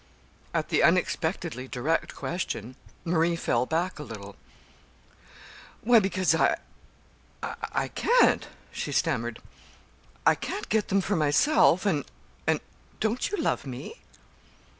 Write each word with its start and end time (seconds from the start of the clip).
At 0.51 0.69
the 0.69 0.81
unexpectedly 0.81 1.67
direct 1.67 2.15
question, 2.15 2.75
Marie 3.05 3.35
fell 3.35 3.67
back 3.67 3.99
a 3.99 4.03
little. 4.03 4.35
"Why, 5.81 5.99
because 5.99 6.33
I 6.33 6.57
I 7.43 7.87
can't," 7.89 8.47
she 8.71 8.91
stammered. 8.91 9.37
"I 10.25 10.33
can't 10.33 10.69
get 10.69 10.87
them 10.87 11.01
for 11.01 11.15
myself, 11.15 11.85
and 11.85 12.03
and" 12.47 12.61
"Don't 12.99 13.29
you 13.29 13.37
love 13.37 13.67
me?" 13.67 13.97